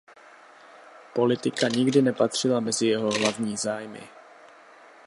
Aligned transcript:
Politika 1.15 1.67
nikdy 1.69 2.01
nepatřila 2.01 2.59
mezi 2.59 2.87
jeho 2.87 3.11
hlavní 3.11 3.57
zájmy. 3.57 4.09